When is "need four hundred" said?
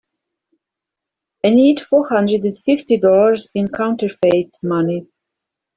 1.51-2.41